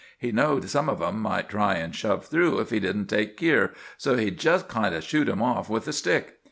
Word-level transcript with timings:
He 0.17 0.31
knowed 0.31 0.67
some 0.67 0.89
of 0.89 0.99
'em 0.99 1.19
might 1.21 1.47
try 1.47 1.75
and 1.75 1.95
shove 1.95 2.25
through 2.25 2.57
if 2.57 2.71
he 2.71 2.79
didn't 2.79 3.05
take 3.05 3.37
keer, 3.37 3.71
so 3.99 4.15
he 4.15 4.31
jest 4.31 4.67
kind 4.67 4.95
of 4.95 5.03
shooed 5.03 5.29
'em 5.29 5.43
off 5.43 5.69
with 5.69 5.87
a 5.87 5.93
stick. 5.93 6.39